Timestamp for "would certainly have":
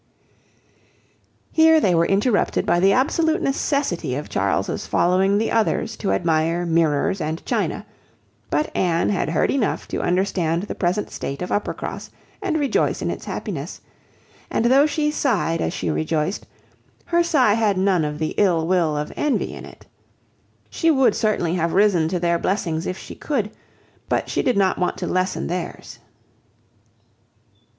20.89-21.73